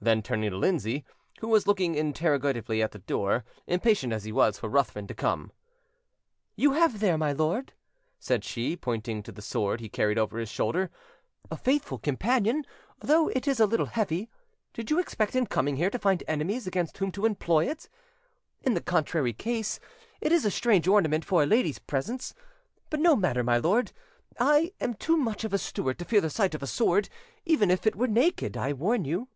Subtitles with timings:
[0.00, 1.04] Then, turning to Lindsay,
[1.40, 5.50] who was looking interrogatively at the door, impatient as he was for Ruthven to come—
[6.54, 7.72] "You have there, my lord,"
[8.20, 10.92] said she, pointing to the sword he carried over his shoulder,
[11.50, 12.64] "a faithful companion,
[13.00, 14.30] though it is a little heavy:
[14.72, 17.88] did you expect, in coming here, to find enemies against whom to employ it?
[18.62, 19.80] In the contrary case,
[20.20, 22.34] it is a strange ornament for a lady's presence.
[22.88, 23.90] But no matter, my lord,
[24.38, 27.08] I, am too much of a Stuart to fear the sight of a sword,
[27.44, 29.26] even if it were naked, I warn you."